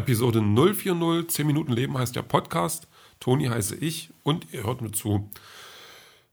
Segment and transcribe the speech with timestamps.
[0.00, 2.88] Episode 040, 10 Minuten Leben heißt der Podcast.
[3.20, 5.28] Toni heiße ich und ihr hört mir zu.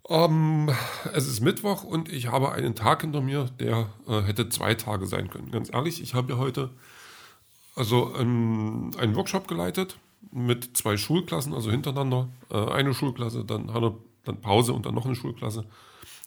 [0.08, 0.72] Ähm,
[1.14, 5.06] es ist Mittwoch und ich habe einen Tag hinter mir, der äh, hätte zwei Tage
[5.06, 5.52] sein können.
[5.52, 6.70] Ganz ehrlich, ich habe ja heute
[7.76, 9.98] also ähm, einen Workshop geleitet
[10.32, 12.30] mit zwei Schulklassen, also hintereinander.
[12.50, 13.68] Äh, eine Schulklasse, dann,
[14.24, 15.66] dann Pause und dann noch eine Schulklasse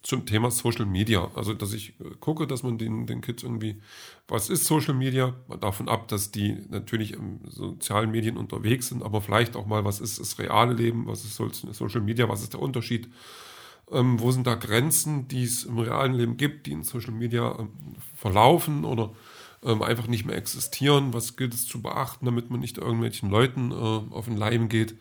[0.03, 1.31] zum Thema Social Media.
[1.35, 3.81] Also, dass ich äh, gucke, dass man den, den Kids irgendwie,
[4.29, 5.35] was ist Social Media?
[5.61, 10.01] Davon ab, dass die natürlich im sozialen Medien unterwegs sind, aber vielleicht auch mal, was
[10.01, 11.07] ist das reale Leben?
[11.07, 12.29] Was ist Social Media?
[12.29, 13.09] Was ist der Unterschied?
[13.91, 17.57] Ähm, wo sind da Grenzen, die es im realen Leben gibt, die in Social Media
[17.59, 17.71] ähm,
[18.15, 19.13] verlaufen oder
[19.63, 21.13] ähm, einfach nicht mehr existieren?
[21.13, 24.95] Was gilt es zu beachten, damit man nicht irgendwelchen Leuten äh, auf den Leim geht?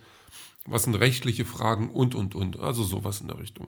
[0.66, 2.60] Was sind rechtliche Fragen und, und, und?
[2.60, 3.68] Also sowas in der Richtung.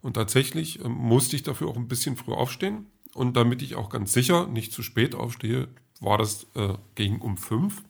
[0.00, 2.86] Und tatsächlich ähm, musste ich dafür auch ein bisschen früh aufstehen.
[3.14, 5.68] Und damit ich auch ganz sicher nicht zu spät aufstehe,
[6.00, 7.82] war das äh, gegen um fünf.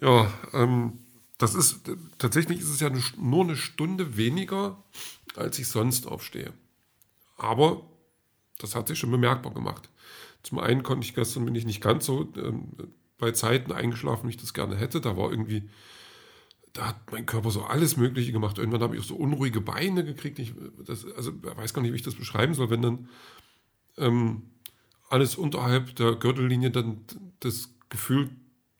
[0.00, 0.98] Ja, ähm,
[1.38, 1.80] das ist
[2.18, 4.82] tatsächlich ist es ja nur eine Stunde weniger,
[5.36, 6.52] als ich sonst aufstehe.
[7.36, 7.82] Aber
[8.58, 9.90] das hat sich schon bemerkbar gemacht.
[10.42, 12.72] Zum einen konnte ich gestern bin ich nicht ganz so ähm,
[13.18, 15.00] bei Zeiten eingeschlafen, wie ich das gerne hätte.
[15.00, 15.68] Da war irgendwie
[16.76, 18.58] da hat mein Körper so alles Mögliche gemacht.
[18.58, 20.38] Irgendwann habe ich auch so unruhige Beine gekriegt.
[20.38, 23.08] Ich das, also weiß gar nicht, wie ich das beschreiben soll, wenn dann
[23.96, 24.42] ähm,
[25.08, 26.98] alles unterhalb der Gürtellinie dann
[27.40, 28.30] das Gefühl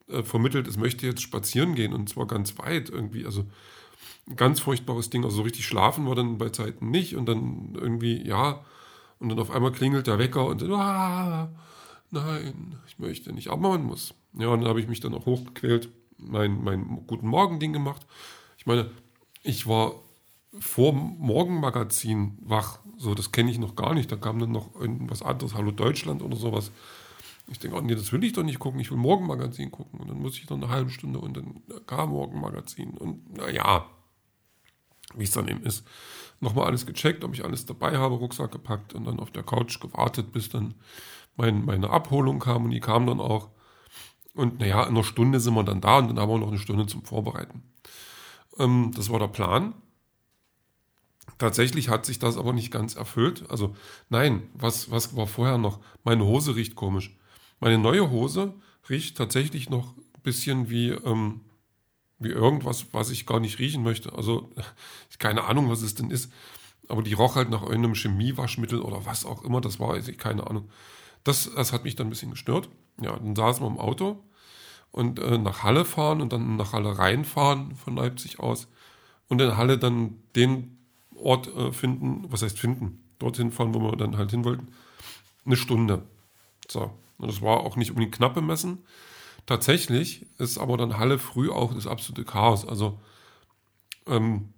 [0.09, 3.25] äh, vermittelt, es möchte jetzt spazieren gehen und zwar ganz weit irgendwie.
[3.25, 3.47] Also
[4.29, 5.25] ein ganz furchtbares Ding.
[5.25, 8.65] Also so richtig schlafen war dann bei Zeiten nicht und dann irgendwie, ja,
[9.19, 11.51] und dann auf einmal klingelt der Wecker und dann, ah,
[12.11, 14.15] nein, ich möchte nicht, aber man muss.
[14.39, 18.07] Ja, und dann habe ich mich dann auch hochgequält mein, mein Guten Morgen-Ding gemacht.
[18.59, 18.91] Ich meine,
[19.43, 19.95] ich war
[20.59, 22.79] vor Morgenmagazin wach.
[22.97, 24.11] So, das kenne ich noch gar nicht.
[24.11, 26.73] Da kam dann noch irgendwas anderes, Hallo Deutschland oder sowas.
[27.49, 28.81] Ich denke, oh nee, das will ich doch nicht gucken.
[28.81, 30.01] Ich will Morgenmagazin gucken.
[30.01, 32.91] Und dann muss ich noch eine halbe Stunde und dann kam Morgenmagazin.
[32.91, 33.87] Und naja,
[35.15, 35.87] wie es dann eben ist,
[36.41, 39.79] nochmal alles gecheckt, ob ich alles dabei habe, Rucksack gepackt und dann auf der Couch
[39.81, 40.75] gewartet, bis dann
[41.37, 42.65] mein, meine Abholung kam.
[42.65, 43.51] Und die kam dann auch.
[44.37, 46.59] Und naja, in einer Stunde sind wir dann da und dann haben wir noch eine
[46.59, 47.63] Stunde zum Vorbereiten.
[48.59, 49.75] Ähm, das war der Plan.
[51.39, 53.45] Tatsächlich hat sich das aber nicht ganz erfüllt.
[53.49, 53.75] Also
[54.11, 55.81] nein, was, was war vorher noch?
[56.05, 57.17] Meine Hose riecht komisch.
[57.61, 58.55] Meine neue Hose
[58.91, 61.41] riecht tatsächlich noch ein bisschen wie, ähm,
[62.19, 64.13] wie irgendwas, was ich gar nicht riechen möchte.
[64.13, 64.53] Also
[65.19, 66.31] keine Ahnung, was es denn ist.
[66.89, 70.47] Aber die roch halt nach irgendeinem Chemiewaschmittel oder was auch immer das war, also keine
[70.47, 70.69] Ahnung.
[71.27, 72.69] Das, das hat mich dann ein bisschen gestört.
[73.01, 74.23] Ja, dann saßen wir im Auto
[74.93, 78.69] und äh, nach Halle fahren und dann nach Halle reinfahren von Leipzig aus
[79.29, 80.79] und in Halle dann den
[81.17, 84.69] Ort äh, finden, was heißt finden, dorthin fahren, wo wir dann halt hin wollten,
[85.45, 86.03] eine Stunde.
[86.71, 88.85] So, und das war auch nicht unbedingt knapp bemessen.
[89.47, 92.67] Tatsächlich ist aber dann Halle früh auch das absolute Chaos.
[92.67, 93.01] Also
[94.07, 94.53] ähm,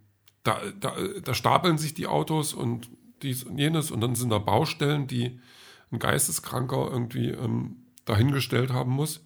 [0.45, 2.91] da, da, da stapeln sich die Autos und
[3.23, 5.41] dies und jenes und dann sind da Baustellen, die
[5.91, 9.25] ein Geisteskranker irgendwie ähm, dahingestellt haben muss,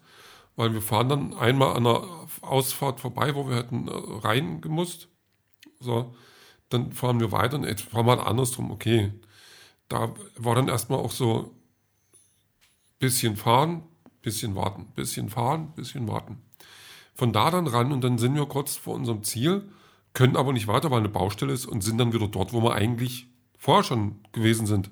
[0.55, 2.03] weil wir fahren dann einmal an der
[2.41, 5.09] Ausfahrt vorbei, wo wir hätten äh, rein gemusst.
[5.79, 6.15] So,
[6.69, 8.71] dann fahren wir weiter und jetzt fahren wir andersrum.
[8.71, 9.13] Okay,
[9.89, 11.55] da war dann erstmal auch so
[12.99, 13.83] bisschen fahren,
[14.21, 16.41] bisschen warten, bisschen fahren, bisschen warten.
[17.13, 19.69] Von da dann ran und dann sind wir kurz vor unserem Ziel,
[20.13, 22.73] können aber nicht weiter, weil eine Baustelle ist und sind dann wieder dort, wo wir
[22.73, 24.89] eigentlich vorher schon gewesen sind.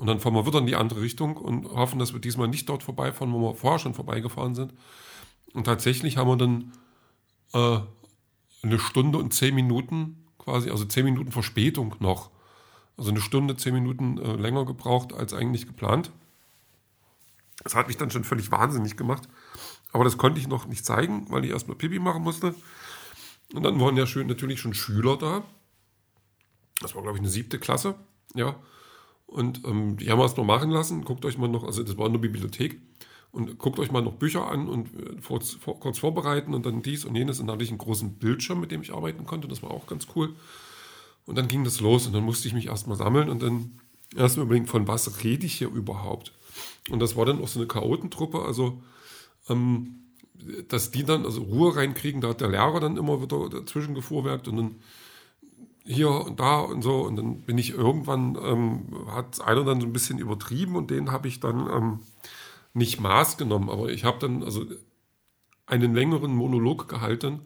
[0.00, 2.66] Und dann fahren wir wieder in die andere Richtung und hoffen, dass wir diesmal nicht
[2.70, 4.72] dort vorbeifahren, wo wir vorher schon vorbeigefahren sind.
[5.52, 6.72] Und tatsächlich haben wir dann
[7.52, 7.80] äh,
[8.62, 12.30] eine Stunde und zehn Minuten quasi, also zehn Minuten Verspätung noch.
[12.96, 16.10] Also eine Stunde, zehn Minuten äh, länger gebraucht als eigentlich geplant.
[17.62, 19.28] Das hat mich dann schon völlig wahnsinnig gemacht.
[19.92, 22.54] Aber das konnte ich noch nicht zeigen, weil ich erstmal Pipi machen musste.
[23.52, 25.42] Und dann waren ja schön natürlich schon Schüler da.
[26.80, 27.96] Das war, glaube ich, eine siebte Klasse.
[28.34, 28.56] Ja.
[29.30, 31.04] Und ähm, die haben wir es noch machen lassen.
[31.04, 32.80] Guckt euch mal noch, also das war eine Bibliothek.
[33.30, 36.82] Und guckt euch mal noch Bücher an und äh, kurz, vor, kurz vorbereiten und dann
[36.82, 37.38] dies und jenes.
[37.38, 39.46] Und dann hatte ich einen großen Bildschirm, mit dem ich arbeiten konnte.
[39.46, 40.34] Das war auch ganz cool.
[41.26, 43.78] Und dann ging das los und dann musste ich mich erstmal sammeln und dann
[44.16, 46.32] erstmal überlegen, von was rede ich hier überhaupt?
[46.90, 48.82] Und das war dann auch so eine Chaotentruppe, also
[49.48, 50.00] ähm,
[50.66, 54.48] dass die dann also Ruhe reinkriegen, da hat der Lehrer dann immer wieder dazwischen gefuhrwerkt
[54.48, 54.74] und dann
[55.90, 57.02] hier und da und so.
[57.02, 61.10] Und dann bin ich irgendwann, ähm, hat einer dann so ein bisschen übertrieben und den
[61.10, 61.98] habe ich dann ähm,
[62.74, 63.68] nicht Maß genommen.
[63.68, 64.64] Aber ich habe dann also
[65.66, 67.42] einen längeren Monolog gehalten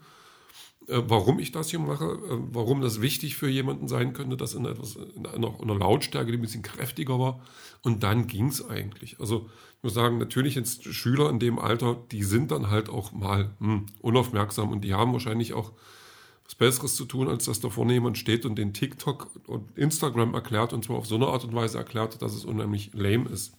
[0.86, 4.54] äh, warum ich das hier mache, äh, warum das wichtig für jemanden sein könnte, das
[4.54, 7.40] in etwas in einer, einer Lautstärke, die ein bisschen kräftiger war.
[7.82, 9.18] Und dann ging es eigentlich.
[9.18, 9.48] Also
[9.78, 13.54] ich muss sagen, natürlich jetzt Schüler in dem Alter, die sind dann halt auch mal
[13.60, 15.72] hm, unaufmerksam und die haben wahrscheinlich auch
[16.44, 20.34] was Besseres zu tun, als dass da vorne jemand steht und den TikTok und Instagram
[20.34, 23.56] erklärt und zwar auf so eine Art und Weise erklärt, dass es unheimlich lame ist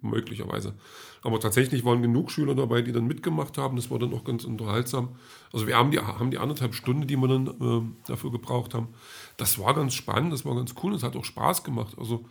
[0.00, 0.74] möglicherweise.
[1.22, 3.76] Aber tatsächlich waren genug Schüler dabei, die dann mitgemacht haben.
[3.76, 5.16] Das war dann auch ganz unterhaltsam.
[5.52, 8.88] Also wir haben die, haben die anderthalb Stunden, die wir dann äh, dafür gebraucht haben.
[9.36, 11.96] Das war ganz spannend, das war ganz cool, es hat auch Spaß gemacht.
[11.98, 12.24] Also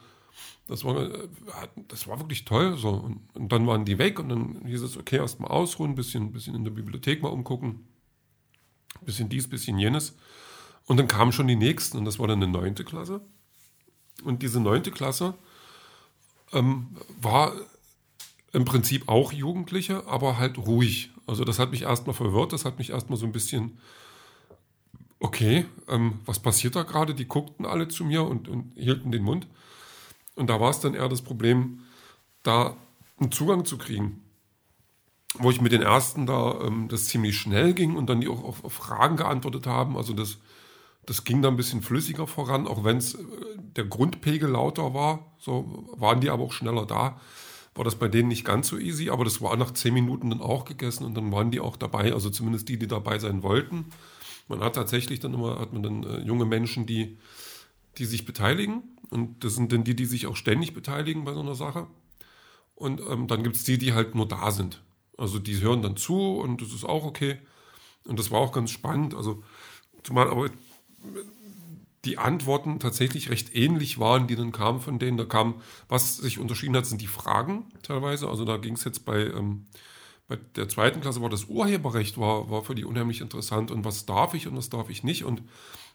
[0.67, 1.27] das war, äh,
[1.87, 2.77] das war wirklich toll.
[2.77, 2.89] So.
[2.89, 6.31] Und, und, dann waren die weg und dann hieß es, okay, erstmal ausruhen, ein bisschen,
[6.31, 7.87] bisschen in der Bibliothek mal umgucken.
[9.01, 10.15] Bisschen dies, bisschen jenes.
[10.85, 13.21] Und dann kamen schon die nächsten und das war dann eine neunte Klasse.
[14.23, 15.33] Und diese neunte Klasse,
[16.53, 16.87] ähm,
[17.19, 17.53] war
[18.51, 21.09] im Prinzip auch Jugendliche, aber halt ruhig.
[21.25, 23.79] Also das hat mich erstmal verwirrt, das hat mich erstmal so ein bisschen,
[25.19, 27.15] okay, ähm, was passiert da gerade?
[27.15, 29.47] Die guckten alle zu mir und, und hielten den Mund.
[30.35, 31.81] Und da war es dann eher das Problem,
[32.43, 32.75] da
[33.19, 34.21] einen Zugang zu kriegen.
[35.35, 38.43] Wo ich mit den ersten da ähm, das ziemlich schnell ging und dann die auch
[38.43, 39.97] auf, auf Fragen geantwortet haben.
[39.97, 40.37] Also das,
[41.05, 43.19] das ging da ein bisschen flüssiger voran, auch wenn es äh,
[43.75, 45.33] der Grundpegel lauter war.
[45.39, 47.19] So waren die aber auch schneller da.
[47.75, 50.41] War das bei denen nicht ganz so easy, aber das war nach zehn Minuten dann
[50.41, 53.85] auch gegessen und dann waren die auch dabei, also zumindest die, die dabei sein wollten.
[54.47, 57.17] Man hat tatsächlich dann immer, hat man dann äh, junge Menschen, die,
[57.97, 61.39] die sich beteiligen und das sind dann die, die sich auch ständig beteiligen bei so
[61.39, 61.87] einer Sache.
[62.75, 64.82] Und ähm, dann gibt es die, die halt nur da sind.
[65.17, 67.39] Also die hören dann zu und das ist auch okay.
[68.05, 69.13] Und das war auch ganz spannend.
[69.13, 69.43] Also
[70.03, 70.49] zumal aber
[72.05, 75.17] die Antworten tatsächlich recht ähnlich waren, die dann kamen von denen.
[75.17, 78.27] Da kam, was sich unterschieden hat, sind die Fragen teilweise.
[78.27, 79.67] Also da ging es jetzt bei, ähm,
[80.27, 84.05] bei der zweiten Klasse war das Urheberrecht, war, war für die unheimlich interessant und was
[84.05, 85.23] darf ich und was darf ich nicht.
[85.23, 85.43] Und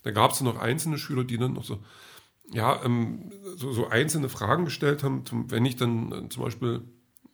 [0.03, 1.79] da gab es noch einzelne Schüler, die dann noch so,
[2.50, 5.25] ja, ähm, so, so, einzelne Fragen gestellt haben.
[5.50, 6.85] Wenn ich dann äh, zum Beispiel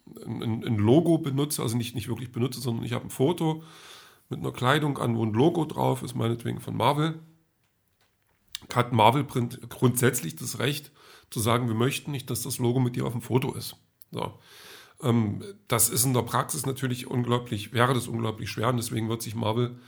[0.06, 3.62] ein, ein, Logo benutze, also nicht, nicht wirklich benutze, sondern ich habe ein Foto
[4.28, 7.20] mit einer Kleidung an, wo ein Logo drauf ist, meinetwegen von Marvel
[8.72, 10.92] hat Marvel grundsätzlich das Recht
[11.30, 13.76] zu sagen, wir möchten nicht, dass das Logo mit dir auf dem Foto ist.
[14.10, 14.38] So.
[15.02, 19.22] Ähm, das ist in der Praxis natürlich unglaublich, wäre das unglaublich schwer und deswegen wird
[19.22, 19.78] sich Marvel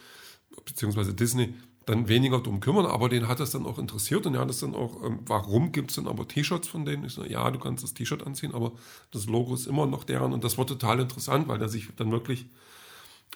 [0.64, 1.12] bzw.
[1.12, 1.54] Disney
[1.86, 4.60] dann weniger darum kümmern, aber den hat das dann auch interessiert und er hat es
[4.60, 7.04] dann auch, ähm, warum gibt es dann aber T-Shirts von denen?
[7.04, 8.72] Ich so, ja, du kannst das T-Shirt anziehen, aber
[9.12, 12.10] das Logo ist immer noch deren und das war total interessant, weil der sich dann
[12.10, 12.46] wirklich,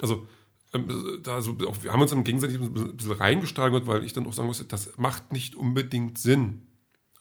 [0.01, 0.27] also
[0.73, 4.33] ähm, also auch, wir haben uns dann gegenseitig ein bisschen reingesteigert, weil ich dann auch
[4.33, 6.67] sagen musste, das macht nicht unbedingt Sinn.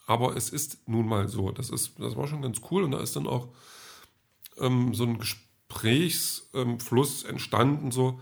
[0.06, 1.52] Aber es ist nun mal so.
[1.52, 3.50] Das, ist, das war schon ganz cool und da ist dann auch
[4.58, 8.20] ähm, so ein Gesprächsfluss ähm, entstanden, so,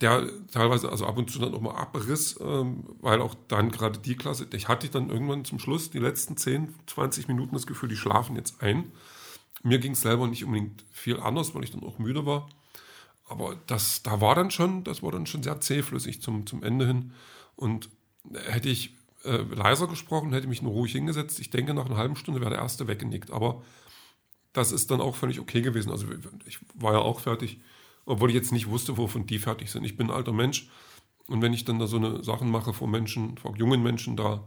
[0.00, 3.98] der teilweise also ab und zu dann auch mal abriss, ähm, weil auch dann gerade
[3.98, 7.88] die Klasse, ich hatte dann irgendwann zum Schluss die letzten 10, 20 Minuten das Gefühl,
[7.88, 8.92] die schlafen jetzt ein.
[9.62, 12.48] Mir ging es selber nicht unbedingt viel anders, weil ich dann auch müde war
[13.28, 16.86] aber das, da war dann schon, das war dann schon sehr zähflüssig zum, zum Ende
[16.86, 17.12] hin.
[17.56, 17.90] Und
[18.34, 18.94] hätte ich
[19.24, 22.50] äh, leiser gesprochen, hätte mich nur ruhig hingesetzt, ich denke, nach einer halben Stunde wäre
[22.50, 23.30] der erste weggenickt.
[23.30, 23.62] Aber
[24.52, 25.90] das ist dann auch völlig okay gewesen.
[25.90, 26.06] Also
[26.46, 27.60] ich war ja auch fertig,
[28.06, 29.84] obwohl ich jetzt nicht wusste, wovon die fertig sind.
[29.84, 30.70] Ich bin ein alter Mensch
[31.26, 34.46] und wenn ich dann da so eine Sachen mache vor Menschen, vor jungen Menschen, da,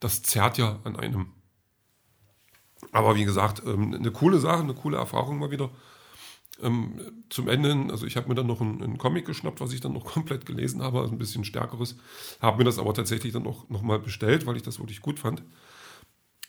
[0.00, 1.32] das zerrt ja an einem.
[2.92, 5.70] Aber wie gesagt, ähm, eine coole Sache, eine coole Erfahrung mal wieder.
[6.62, 9.80] Ähm, zum Ende hin, also ich habe mir dann noch einen, Comic geschnappt, was ich
[9.80, 11.96] dann noch komplett gelesen habe, also ein bisschen stärkeres,
[12.40, 15.42] habe mir das aber tatsächlich dann auch nochmal bestellt, weil ich das wirklich gut fand.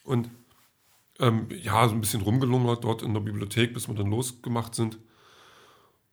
[0.04, 0.30] Und
[1.20, 4.98] ähm, ja, so ein bisschen rumgelungert dort in der Bibliothek, bis wir dann losgemacht sind.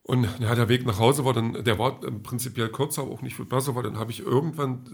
[0.07, 3.35] Und ja, der Weg nach Hause war dann, der war prinzipiell kürzer, aber auch nicht
[3.35, 4.85] viel besser, weil dann habe ich irgendwann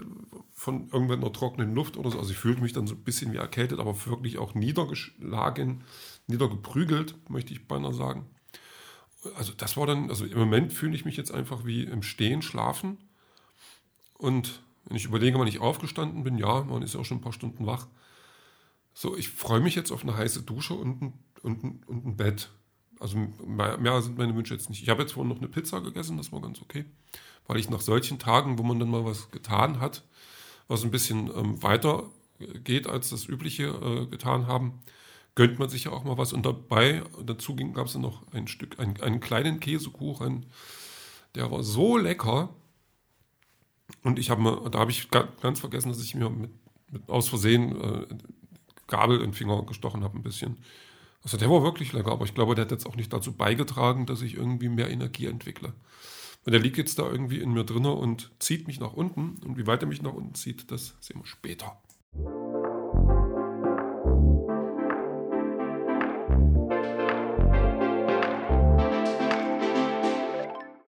[0.53, 3.33] von irgendwann einer trockenen Luft oder so, also ich fühlte mich dann so ein bisschen
[3.33, 5.83] wie erkältet, aber wirklich auch niedergeschlagen,
[6.27, 8.25] niedergeprügelt, möchte ich beinahe sagen
[9.35, 12.41] also das war dann, also im Moment fühle ich mich jetzt einfach wie im Stehen
[12.41, 12.97] schlafen.
[14.17, 17.21] Und wenn ich überlege, wann ich aufgestanden bin, ja, man ist ja auch schon ein
[17.21, 17.87] paar Stunden wach.
[18.93, 21.13] So, ich freue mich jetzt auf eine heiße Dusche und ein,
[21.43, 22.49] und ein, und ein Bett.
[23.01, 24.83] Also mehr, sind meine Wünsche jetzt nicht.
[24.83, 26.85] Ich habe jetzt vorhin noch eine Pizza gegessen, das war ganz okay.
[27.47, 30.03] Weil ich nach solchen Tagen, wo man dann mal was getan hat,
[30.67, 32.03] was ein bisschen ähm, weiter
[32.63, 34.83] geht, als das übliche äh, getan haben,
[35.33, 36.31] gönnt man sich ja auch mal was.
[36.31, 40.45] Und dabei, dazu gab es dann noch ein Stück, einen, einen kleinen Käsekuchen,
[41.33, 42.49] der war so lecker.
[44.03, 46.51] Und ich habe da habe ich ganz vergessen, dass ich mir mit,
[46.91, 48.05] mit aus Versehen äh,
[48.85, 50.57] Gabel in den Finger gestochen habe, ein bisschen.
[51.23, 54.05] Also der war wirklich lecker, aber ich glaube, der hat jetzt auch nicht dazu beigetragen,
[54.05, 55.73] dass ich irgendwie mehr Energie entwickle.
[56.43, 59.37] Und der liegt jetzt da irgendwie in mir drinne und zieht mich nach unten.
[59.45, 61.79] Und wie weit er mich nach unten zieht, das sehen wir später.